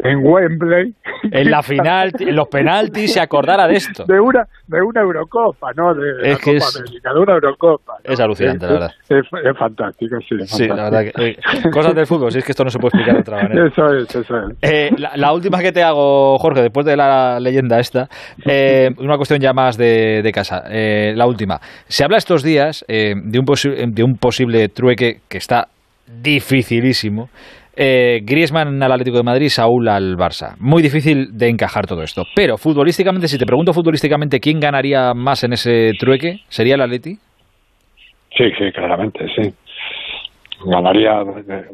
en 0.00 0.18
Wembley. 0.24 0.94
En 1.30 1.50
la 1.50 1.62
final, 1.62 2.12
en 2.20 2.36
los 2.36 2.48
penaltis, 2.48 3.14
se 3.14 3.20
acordara 3.20 3.66
de 3.66 3.76
esto. 3.76 4.04
De 4.04 4.20
una, 4.20 4.46
de 4.66 4.82
una 4.82 5.00
Eurocopa, 5.00 5.72
¿no? 5.74 5.94
De 5.94 6.10
Es 6.10 6.16
la 6.32 6.36
que 6.36 6.42
Copa 6.54 6.56
es- 6.68 6.76
América, 6.76 7.14
de 7.14 7.18
una 7.20 7.32
Eurocopa. 7.32 7.92
¿no? 8.04 8.12
Es 8.12 8.20
alucinante, 8.20 8.66
la 8.66 8.72
verdad. 8.72 8.90
Es, 9.08 9.24
es 9.42 9.56
fantástico, 9.58 10.16
sí. 10.28 10.34
es 10.38 10.50
Sí, 10.50 10.68
la 10.68 10.76
fantástico. 10.76 11.22
verdad 11.22 11.40
que. 11.62 11.68
eh, 11.68 11.70
cosas 11.70 11.94
del 11.94 12.06
fútbol, 12.06 12.30
si 12.30 12.38
es 12.38 12.44
que 12.44 12.52
esto 12.52 12.62
no 12.64 12.70
se 12.70 12.78
puede 12.78 12.88
explicar 12.98 13.14
de 13.14 13.20
otra 13.22 13.42
manera. 13.42 13.66
Eso 13.72 13.94
es, 13.94 14.14
eso 14.14 14.36
es. 14.48 14.56
Eh, 14.60 14.90
la, 14.98 15.12
la 15.16 15.32
última 15.32 15.60
que 15.62 15.72
te 15.72 15.82
hago, 15.82 16.38
Jorge, 16.38 16.60
después 16.60 16.84
de 16.84 16.96
la 16.96 17.40
leyenda 17.40 17.80
esta, 17.80 18.06
eh, 18.44 18.90
una 18.98 19.16
cuestión 19.16 19.40
ya 19.40 19.54
más 19.54 19.78
de, 19.78 20.20
de 20.22 20.32
casa. 20.32 20.64
Eh, 20.68 21.14
la 21.16 21.26
última. 21.26 21.58
Se 21.88 22.04
habla 22.04 22.18
estos 22.18 22.42
días 22.42 22.84
eh, 22.86 23.14
de, 23.16 23.38
un 23.38 23.46
de 23.94 24.02
un 24.04 24.18
posible 24.18 24.68
trueque 24.68 25.20
que 25.26 25.38
está 25.38 25.68
dificilísimo. 26.22 27.30
Eh, 27.76 28.20
Griezmann 28.22 28.80
al 28.82 28.92
Atlético 28.92 29.16
de 29.16 29.24
Madrid, 29.24 29.48
Saúl 29.48 29.88
al 29.88 30.16
Barça. 30.16 30.54
Muy 30.60 30.80
difícil 30.82 31.36
de 31.36 31.48
encajar 31.48 31.86
todo 31.86 32.02
esto. 32.02 32.22
Pero 32.36 32.56
futbolísticamente, 32.56 33.26
si 33.26 33.36
te 33.38 33.46
pregunto 33.46 33.72
futbolísticamente 33.72 34.38
quién 34.38 34.60
ganaría 34.60 35.12
más 35.14 35.42
en 35.42 35.54
ese 35.54 35.92
trueque, 35.98 36.36
¿sería 36.48 36.76
el 36.76 36.82
Atleti? 36.82 37.16
Sí, 38.36 38.44
sí, 38.58 38.70
claramente, 38.72 39.26
sí. 39.34 39.52
Ganaría 40.66 41.22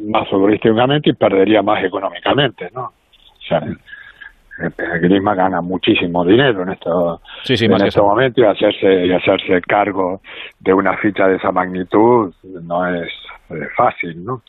más 0.08 0.28
futbolísticamente 0.28 1.10
y 1.10 1.12
perdería 1.12 1.62
más 1.62 1.84
económicamente, 1.84 2.68
¿no? 2.74 2.84
O 2.86 3.42
sea, 3.46 3.58
eh, 3.58 4.70
Griezmann 5.02 5.36
gana 5.36 5.60
muchísimo 5.60 6.24
dinero 6.24 6.62
en 6.62 6.70
esto, 6.70 7.20
Sí, 7.42 7.56
sí, 7.56 7.66
en 7.66 7.72
este 7.72 7.88
eso. 7.88 8.04
momento 8.04 8.40
y 8.40 8.44
hacerse 8.44 9.06
y 9.06 9.12
hacerse 9.12 9.60
cargo 9.62 10.20
de 10.58 10.72
una 10.72 10.96
ficha 10.96 11.26
de 11.28 11.36
esa 11.36 11.52
magnitud 11.52 12.32
no 12.62 12.86
es 12.94 13.08
eh, 13.50 13.54
fácil, 13.76 14.24
¿no? 14.24 14.42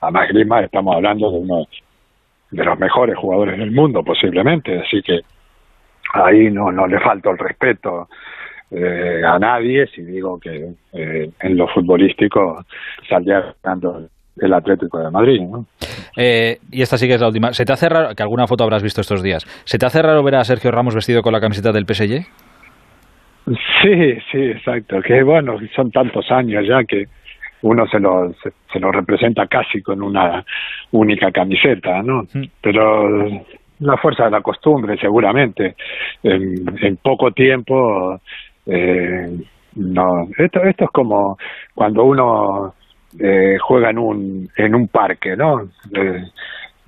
Además 0.00 0.28
Griezmann 0.28 0.64
estamos 0.64 0.96
hablando 0.96 1.30
de 1.30 1.38
uno 1.38 1.66
de 2.50 2.64
los 2.64 2.78
mejores 2.78 3.16
jugadores 3.16 3.58
del 3.58 3.72
mundo 3.72 4.02
posiblemente, 4.02 4.80
así 4.80 5.02
que 5.02 5.20
ahí 6.12 6.50
no 6.50 6.70
no 6.70 6.86
le 6.86 7.00
falta 7.00 7.30
el 7.30 7.38
respeto 7.38 8.08
eh, 8.70 9.22
a 9.24 9.38
nadie 9.38 9.86
si 9.86 10.02
digo 10.02 10.40
que 10.40 10.72
eh, 10.92 11.30
en 11.40 11.56
lo 11.56 11.68
futbolístico 11.68 12.64
saldría 13.08 13.54
ganando 13.62 14.08
el 14.38 14.52
Atlético 14.52 14.98
de 14.98 15.10
Madrid, 15.10 15.40
¿no? 15.40 15.66
Eh, 16.16 16.58
y 16.70 16.82
esta 16.82 16.96
sí 16.96 17.06
que 17.06 17.14
es 17.14 17.20
la 17.20 17.28
última. 17.28 17.52
¿Se 17.52 17.64
te 17.64 17.72
hace 17.72 17.88
raro, 17.88 18.14
que 18.14 18.22
alguna 18.22 18.46
foto 18.46 18.64
habrás 18.64 18.82
visto 18.82 19.00
estos 19.00 19.22
días, 19.22 19.44
¿se 19.64 19.78
te 19.78 19.86
hace 19.86 20.02
raro 20.02 20.22
ver 20.22 20.34
a 20.34 20.44
Sergio 20.44 20.70
Ramos 20.70 20.94
vestido 20.94 21.22
con 21.22 21.32
la 21.32 21.40
camiseta 21.40 21.72
del 21.72 21.86
PSG? 21.86 22.26
Sí, 23.46 24.18
sí, 24.32 24.38
exacto. 24.38 25.00
Que 25.00 25.22
bueno, 25.22 25.56
son 25.74 25.90
tantos 25.92 26.30
años 26.32 26.66
ya 26.66 26.82
que 26.84 27.04
uno 27.66 27.86
se 27.86 27.98
lo, 27.98 28.32
se, 28.42 28.52
se 28.72 28.78
lo 28.78 28.92
representa 28.92 29.46
casi 29.46 29.82
con 29.82 30.02
una 30.02 30.44
única 30.92 31.30
camiseta, 31.32 32.02
¿no? 32.02 32.26
Pero 32.60 33.28
la 33.80 33.96
fuerza 33.96 34.24
de 34.24 34.30
la 34.30 34.40
costumbre, 34.40 34.96
seguramente. 34.98 35.74
En, 36.22 36.64
en 36.80 36.96
poco 36.96 37.32
tiempo, 37.32 38.20
eh, 38.66 39.28
no. 39.76 40.28
Esto, 40.38 40.62
esto 40.62 40.84
es 40.84 40.90
como 40.90 41.36
cuando 41.74 42.04
uno 42.04 42.74
eh, 43.18 43.56
juega 43.60 43.90
en 43.90 43.98
un, 43.98 44.48
en 44.56 44.74
un 44.74 44.88
parque, 44.88 45.36
¿no? 45.36 45.68
Eh, 45.94 46.24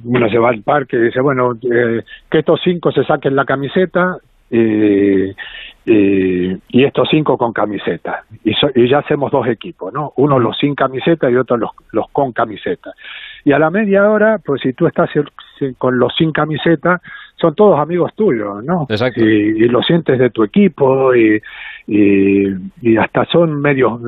uno 0.05 0.29
se 0.29 0.39
va 0.39 0.51
al 0.51 0.63
parque 0.63 0.97
y 0.97 1.01
dice, 1.01 1.21
bueno, 1.21 1.55
eh, 1.63 2.03
que 2.31 2.39
estos 2.39 2.61
cinco 2.63 2.93
se 2.93 3.05
saquen 3.05 3.35
la 3.35 3.45
camiseta 3.45 4.19
y, 4.51 5.35
y, 5.85 6.53
y 6.69 6.85
estos 6.85 7.09
cinco 7.11 7.39
con 7.39 7.53
camiseta. 7.53 8.25
Y, 8.45 8.53
so- 8.55 8.71
y 8.75 8.89
ya 8.89 8.99
hacemos 8.99 9.31
dos 9.33 9.47
equipos, 9.47 9.93
¿no? 9.93 10.13
Uno 10.17 10.39
los 10.39 10.57
sin 10.59 10.75
camiseta 10.75 11.31
y 11.31 11.37
otro 11.37 11.57
los, 11.57 11.71
los 11.93 12.09
con 12.11 12.33
camiseta. 12.33 12.93
Y 13.45 13.53
a 13.53 13.59
la 13.59 13.71
media 13.71 14.11
hora, 14.11 14.39
pues 14.45 14.61
si 14.63 14.73
tú 14.73 14.87
estás 14.87 15.09
con 15.79 15.99
los 15.99 16.15
sin 16.17 16.33
camiseta, 16.33 17.01
son 17.37 17.55
todos 17.55 17.79
amigos 17.79 18.13
tuyos, 18.15 18.63
¿no? 18.65 18.87
Exacto. 18.89 19.25
Y, 19.25 19.65
y 19.65 19.69
lo 19.69 19.83
sientes 19.83 20.19
de 20.19 20.31
tu 20.31 20.43
equipo 20.45 21.15
y, 21.15 21.41
y, 21.87 22.49
y 22.83 22.97
hasta 22.97 23.25
son 23.27 23.61
medios, 23.61 24.01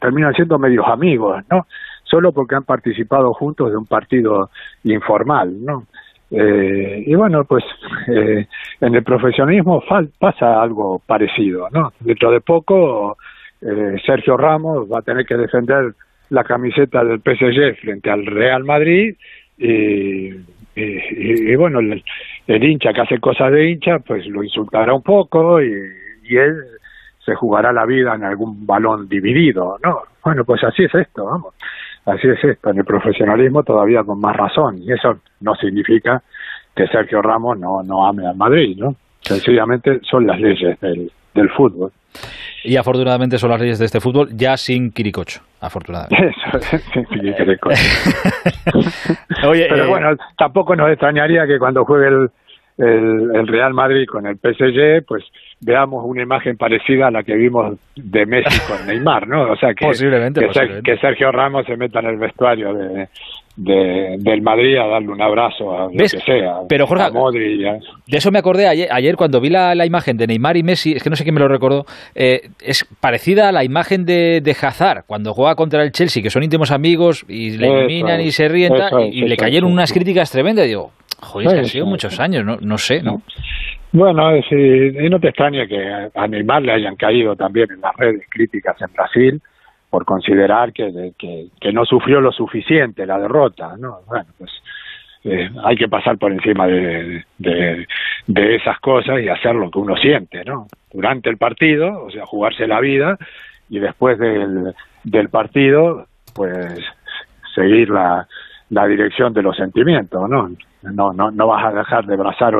terminan 0.00 0.32
siendo 0.34 0.58
medios 0.58 0.86
amigos, 0.86 1.42
¿no? 1.50 1.66
Solo 2.04 2.32
porque 2.32 2.54
han 2.54 2.64
participado 2.64 3.34
juntos 3.34 3.70
de 3.70 3.76
un 3.76 3.84
partido 3.84 4.50
informal, 4.84 5.62
¿no? 5.62 5.84
Eh, 6.30 7.04
y 7.06 7.14
bueno, 7.14 7.44
pues 7.44 7.64
eh, 8.08 8.46
en 8.80 8.94
el 8.94 9.02
profesionalismo 9.02 9.80
fal- 9.82 10.10
pasa 10.18 10.60
algo 10.62 11.00
parecido, 11.06 11.68
¿no? 11.72 11.92
Dentro 12.00 12.30
de 12.30 12.40
poco 12.42 13.16
eh, 13.62 13.96
Sergio 14.04 14.36
Ramos 14.36 14.88
va 14.92 14.98
a 14.98 15.02
tener 15.02 15.24
que 15.24 15.36
defender 15.36 15.94
la 16.30 16.44
camiseta 16.44 17.02
del 17.02 17.20
PSG 17.20 17.80
frente 17.80 18.10
al 18.10 18.26
Real 18.26 18.62
Madrid 18.64 19.14
y, 19.56 20.28
y, 20.76 21.56
bueno, 21.56 21.80
el, 21.80 22.02
hincha 22.46 22.92
que 22.92 23.00
hace 23.00 23.18
cosas 23.18 23.50
de 23.50 23.70
hincha, 23.70 23.98
pues 24.00 24.26
lo 24.26 24.42
insultará 24.44 24.92
un 24.94 25.02
poco 25.02 25.60
y, 25.62 25.72
y 26.24 26.36
él 26.36 26.54
se 27.24 27.34
jugará 27.34 27.72
la 27.72 27.84
vida 27.86 28.14
en 28.14 28.24
algún 28.24 28.66
balón 28.66 29.08
dividido, 29.08 29.78
¿no? 29.82 30.02
Bueno, 30.24 30.44
pues 30.44 30.62
así 30.64 30.84
es 30.84 30.94
esto, 30.94 31.24
vamos. 31.24 31.54
Así 32.08 32.26
es 32.26 32.42
esto, 32.42 32.70
en 32.70 32.78
el 32.78 32.84
profesionalismo 32.84 33.62
todavía 33.62 34.02
con 34.02 34.18
más 34.20 34.34
razón. 34.34 34.78
Y 34.82 34.92
eso 34.92 35.20
no 35.40 35.54
significa 35.56 36.22
que 36.74 36.86
Sergio 36.86 37.20
Ramos 37.20 37.58
no, 37.58 37.82
no 37.82 38.06
ame 38.06 38.26
al 38.26 38.36
Madrid, 38.36 38.76
¿no? 38.78 38.94
Sencillamente 39.20 40.00
son 40.08 40.26
las 40.26 40.40
leyes 40.40 40.80
del, 40.80 41.10
del 41.34 41.50
fútbol. 41.50 41.92
Y 42.64 42.76
afortunadamente 42.76 43.36
son 43.38 43.50
las 43.50 43.60
leyes 43.60 43.78
de 43.78 43.84
este 43.84 44.00
fútbol 44.00 44.28
ya 44.34 44.56
sin 44.56 44.90
Quiricocho, 44.90 45.40
afortunadamente. 45.60 46.28
Eso, 46.56 46.78
sin 46.92 47.34
Quiricocho. 47.34 47.76
Pero 49.42 49.54
eh, 49.54 49.86
bueno, 49.86 50.16
tampoco 50.36 50.74
nos 50.74 50.90
extrañaría 50.90 51.46
que 51.46 51.58
cuando 51.58 51.84
juegue 51.84 52.08
el, 52.08 52.30
el, 52.78 53.46
Real 53.46 53.74
Madrid 53.74 54.06
con 54.06 54.26
el 54.26 54.36
PSG, 54.36 55.04
pues 55.06 55.24
veamos 55.60 56.04
una 56.04 56.22
imagen 56.22 56.56
parecida 56.56 57.08
a 57.08 57.10
la 57.10 57.22
que 57.22 57.34
vimos 57.34 57.78
de 57.96 58.26
Messi 58.26 58.60
con 58.68 58.86
Neymar, 58.86 59.26
¿no? 59.26 59.52
O 59.52 59.56
sea, 59.56 59.74
que, 59.74 59.86
que, 60.84 60.96
Sergio 60.98 61.32
Ramos 61.32 61.66
se 61.66 61.76
meta 61.76 62.00
en 62.00 62.06
el 62.06 62.16
vestuario 62.16 62.72
de, 62.72 63.08
del 63.56 64.40
Madrid 64.40 64.76
a 64.76 64.86
darle 64.86 65.08
un 65.08 65.20
abrazo 65.20 65.76
a 65.76 65.84
lo 65.84 65.90
que 65.90 66.08
sea. 66.08 66.60
Pero 66.68 66.86
Jorge, 66.86 67.10
de 67.10 68.16
eso 68.16 68.30
me 68.30 68.38
acordé 68.38 68.68
ayer, 68.68 68.88
ayer 68.90 69.16
cuando 69.16 69.40
vi 69.40 69.50
la, 69.50 69.84
imagen 69.84 70.16
de 70.16 70.28
Neymar 70.28 70.56
y 70.56 70.62
Messi, 70.62 70.92
es 70.92 71.02
que 71.02 71.10
no 71.10 71.16
sé 71.16 71.24
quién 71.24 71.34
me 71.34 71.40
lo 71.40 71.48
recordó, 71.48 71.84
eh, 72.14 72.50
es 72.60 72.86
parecida 73.00 73.48
a 73.48 73.52
la 73.52 73.64
imagen 73.64 74.04
de, 74.04 74.40
de 74.40 74.50
Hazard 74.52 75.04
cuando 75.06 75.34
juega 75.34 75.56
contra 75.56 75.82
el 75.82 75.90
Chelsea, 75.90 76.22
que 76.22 76.30
son 76.30 76.44
íntimos 76.44 76.70
amigos 76.70 77.24
y 77.28 77.56
le 77.56 77.68
eliminan 77.68 78.20
y 78.20 78.30
se 78.30 78.48
ríen 78.48 78.72
y, 79.10 79.22
le 79.22 79.36
cayeron 79.36 79.72
unas 79.72 79.92
críticas 79.92 80.30
tremendas. 80.30 80.66
Y 80.66 80.68
digo, 80.68 80.92
Joder, 81.20 81.48
que 81.48 81.58
han 81.58 81.64
sido 81.64 81.86
muchos 81.86 82.20
años, 82.20 82.44
no, 82.44 82.58
no 82.60 82.78
sé, 82.78 83.02
¿no? 83.02 83.22
Bueno, 83.92 84.36
y 84.36 85.08
no 85.08 85.18
te 85.18 85.28
extraña 85.28 85.66
que 85.66 86.10
a 86.14 86.26
Neymar 86.26 86.62
le 86.62 86.72
hayan 86.72 86.96
caído 86.96 87.34
también 87.36 87.70
en 87.72 87.80
las 87.80 87.96
redes 87.96 88.26
críticas 88.28 88.80
en 88.82 88.92
Brasil 88.92 89.42
por 89.88 90.04
considerar 90.04 90.72
que, 90.72 91.12
que, 91.18 91.72
no 91.72 91.86
sufrió 91.86 92.20
lo 92.20 92.30
suficiente 92.30 93.06
la 93.06 93.18
derrota, 93.18 93.76
¿no? 93.78 94.00
Bueno, 94.06 94.26
pues 94.36 94.50
eh, 95.24 95.48
hay 95.64 95.76
que 95.76 95.88
pasar 95.88 96.18
por 96.18 96.30
encima 96.30 96.66
de, 96.66 97.24
de, 97.38 97.86
de, 98.26 98.56
esas 98.56 98.78
cosas 98.80 99.20
y 99.20 99.28
hacer 99.28 99.54
lo 99.54 99.70
que 99.70 99.78
uno 99.78 99.96
siente, 99.96 100.44
¿no? 100.44 100.66
Durante 100.92 101.30
el 101.30 101.38
partido, 101.38 102.04
o 102.04 102.10
sea, 102.10 102.26
jugarse 102.26 102.66
la 102.66 102.80
vida 102.80 103.16
y 103.70 103.78
después 103.78 104.18
del, 104.18 104.74
del 105.04 105.30
partido, 105.30 106.06
pues 106.34 106.78
seguir 107.54 107.88
la, 107.88 108.28
la 108.70 108.86
dirección 108.86 109.32
de 109.32 109.42
los 109.42 109.56
sentimientos, 109.56 110.28
¿no? 110.28 110.50
No, 110.82 111.12
no, 111.12 111.30
no 111.30 111.46
vas 111.48 111.64
a 111.64 111.76
dejar 111.76 112.06
de 112.06 112.14
abrazar 112.14 112.54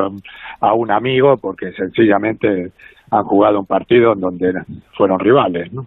a 0.60 0.72
un 0.74 0.90
amigo 0.90 1.36
porque 1.36 1.72
sencillamente 1.72 2.72
han 3.10 3.24
jugado 3.24 3.60
un 3.60 3.66
partido 3.66 4.12
en 4.12 4.20
donde 4.20 4.52
fueron 4.96 5.18
rivales. 5.18 5.72
¿no? 5.72 5.86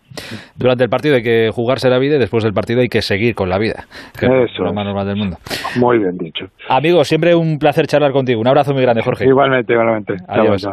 Durante 0.56 0.84
el 0.86 0.90
partido 0.90 1.16
hay 1.16 1.24
que 1.24 1.52
jugarse 1.54 1.90
la 1.90 2.00
vida 2.00 2.16
y 2.16 2.20
después 2.20 2.44
del 2.44 2.54
partido 2.54 2.82
hay 2.82 2.90
que 2.90 3.02
seguir 3.02 3.36
con 3.36 3.50
la 3.50 3.58
vida. 3.58 3.86
Eso. 4.16 4.44
Es 4.44 4.60
lo 4.60 4.74
más 4.74 4.86
normal 4.86 5.08
del 5.08 5.18
mundo. 5.18 5.38
Muy 5.76 6.00
bien 6.00 6.18
dicho. 6.18 6.48
Amigo, 6.70 7.04
siempre 7.04 7.36
un 7.36 7.60
placer 7.60 7.86
charlar 7.88 8.12
contigo. 8.12 8.42
Un 8.42 8.48
abrazo 8.48 8.74
muy 8.74 8.82
grande, 8.82 9.04
Jorge. 9.04 9.26
Igualmente, 9.26 9.74
igualmente. 9.74 10.16
Adiós. 10.28 10.68